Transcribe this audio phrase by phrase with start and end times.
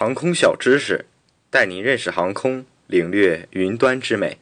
[0.00, 1.06] 航空小知识，
[1.50, 4.38] 带您认识航空，领略云端之美。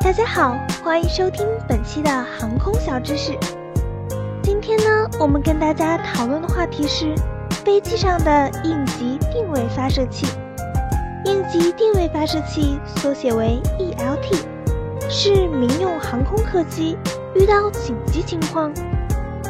[0.00, 2.08] 大家好，欢迎收听本期的
[2.38, 3.38] 航空小知识。
[4.42, 7.14] 今天呢，我们跟大家讨论的话题是
[7.68, 10.26] 飞机上的应急定位发射器。
[11.26, 14.38] 应急定位发射器缩写为 ELT，
[15.10, 16.96] 是民用航空客机
[17.34, 18.72] 遇到紧急情况，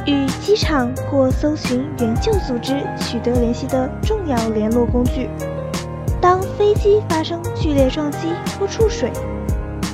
[0.04, 5.30] 与机场或搜寻援救组织取得联系的重要联络工具。
[6.20, 8.19] 当飞机发生剧烈撞击
[8.58, 9.12] 或触水，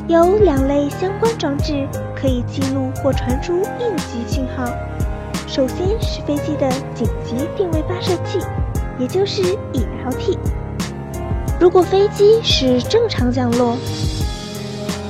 [0.09, 1.86] 有两类相关装置
[2.16, 4.64] 可以记录或传输应急信号。
[5.54, 8.40] 首先是飞机的紧急定位发射器，
[8.98, 9.40] 也就是
[9.72, 10.36] ELT。
[11.60, 13.78] 如果飞机是正常降落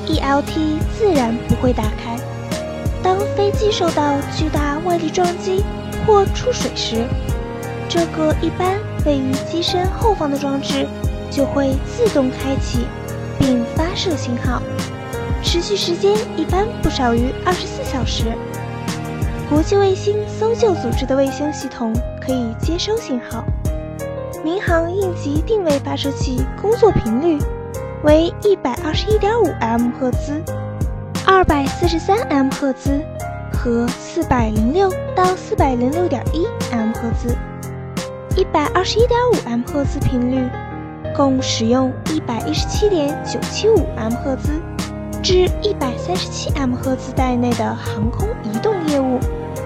[0.07, 2.19] ，ELT 自然不会打开。
[3.03, 5.65] 当飞机受到巨大外力撞击
[6.07, 7.07] 或出水时，
[7.89, 10.87] 这个一般位于机身后方的装置
[11.31, 12.81] 就会自动开启。
[13.39, 14.63] 并发射信号，
[15.43, 18.27] 持续时间一般不少于二十四小时。
[19.55, 23.45] 国际卫星搜救组织的卫星系统可以接收信号。
[24.43, 27.39] 民航应急定位发射器工作频率
[28.03, 30.43] 为一百二十一点五 m 赫兹、
[31.25, 33.01] 二百四十三 m 赫兹
[33.53, 37.33] 和四百零六到四百零六点一 m 赫兹。
[38.37, 40.51] 一百二十一点五 m 赫兹频率。
[41.15, 44.61] 共使用一百一十七点九七五 m 赫兹
[45.23, 49.21] 至一百三十七 m 赫兹带内的航空移动业务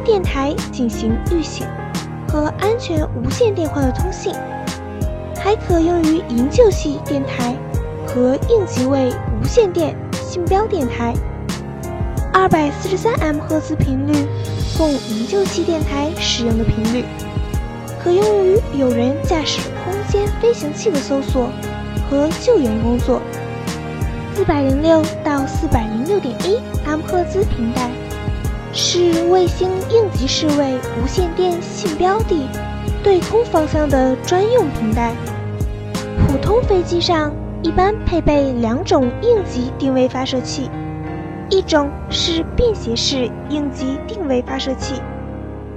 [0.08, 1.66] 电台进行预警
[2.26, 4.32] 和安全无线电话的通信，
[5.36, 7.54] 还可用于营救系电台
[8.06, 11.12] 和应急位无线电信标电台。
[12.32, 14.26] 二百四十三 m 赫兹频率
[14.78, 17.04] 供营救系电台使用的频率。
[18.02, 21.50] 可用于有人驾驶空间飞行器的搜索
[22.08, 23.20] 和救援工作。
[24.34, 27.90] 四百零六到四百零六点一 m 赫兹频带
[28.80, 32.48] 是卫星应急视卫无线电信标地
[33.02, 35.12] 对空方向的专用频带。
[36.28, 40.70] 普通飞机上一般配备两种应急定位发射器，
[41.50, 44.94] 一种是便携式应急定位发射器，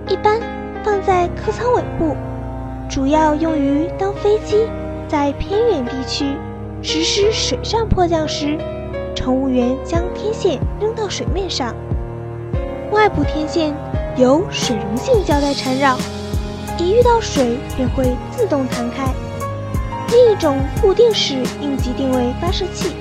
[0.08, 0.40] 一般。
[0.84, 2.16] 放在客舱尾部，
[2.90, 4.68] 主要用于当飞机
[5.08, 6.36] 在偏远地区
[6.82, 8.58] 实施水上迫降时，
[9.16, 11.76] 乘务员将天线扔到水面上，
[12.92, 13.74] 外部天线
[14.18, 15.98] 由水溶性胶带缠绕，
[16.78, 19.08] 一遇到水便会自动弹开。
[20.10, 22.94] 另一种固定式应急定位发射器，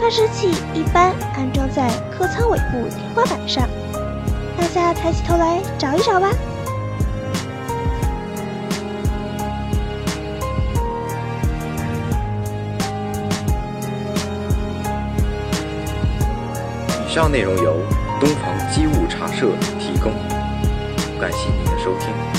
[0.00, 3.68] 发射器一般安装在客舱尾部天花板上，
[4.56, 6.30] 大家抬起头来找一找吧。
[17.04, 17.76] 以上内容由
[18.18, 20.12] 东方机务茶社提供，
[21.20, 22.35] 感谢您的收听。